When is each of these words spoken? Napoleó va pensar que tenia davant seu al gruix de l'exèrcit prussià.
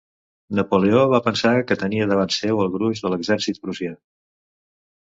Napoleó 0.59 1.01
va 1.11 1.19
pensar 1.27 1.51
que 1.73 1.77
tenia 1.83 2.09
davant 2.15 2.35
seu 2.39 2.65
al 2.65 2.73
gruix 2.79 3.05
de 3.05 3.13
l'exèrcit 3.17 3.65
prussià. 3.69 3.97